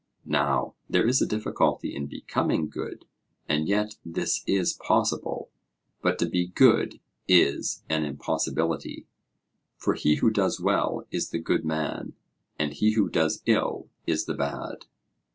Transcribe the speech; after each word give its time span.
Now 0.25 0.73
there 0.89 1.07
is 1.07 1.21
a 1.21 1.27
difficulty 1.27 1.95
in 1.95 2.07
becoming 2.07 2.69
good; 2.69 3.05
and 3.47 3.67
yet 3.67 3.97
this 4.03 4.43
is 4.47 4.73
possible: 4.73 5.51
but 6.01 6.17
to 6.17 6.25
be 6.27 6.47
good 6.47 6.99
is 7.27 7.83
an 7.87 8.03
impossibility 8.03 9.05
'For 9.77 9.93
he 9.93 10.15
who 10.15 10.31
does 10.31 10.59
well 10.59 11.05
is 11.11 11.29
the 11.29 11.37
good 11.37 11.63
man, 11.65 12.13
and 12.57 12.73
he 12.73 12.93
who 12.93 13.09
does 13.09 13.43
ill 13.45 13.89
is 14.07 14.25
the 14.25 14.33
bad.' 14.33 14.85